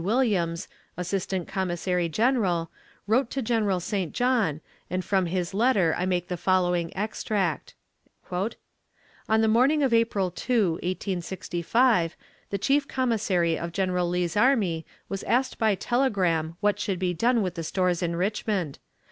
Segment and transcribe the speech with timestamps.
[0.03, 2.71] Williams, assistant commissary general,
[3.05, 4.15] wrote to General St.
[4.15, 7.75] John, and from his letter I make the following extract:
[8.31, 8.61] "On
[9.41, 12.15] the morning of April 2, 1865,
[12.49, 17.43] the chief commissary of General Lee's army was asked by telegram what should be done
[17.43, 18.79] with the stores in Richmond.